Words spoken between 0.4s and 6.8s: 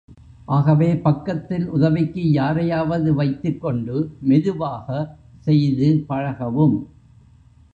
ஆகவே, பக்கத்தில் உதவிக்கு யாரையாவது வைத்துக் கொண்டு, மெதுவாக செய்து பழகவும்.